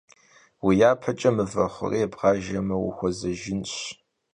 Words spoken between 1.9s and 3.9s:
bğajjeme vuxuezejjınş.